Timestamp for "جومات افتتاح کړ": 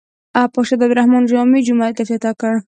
1.67-2.53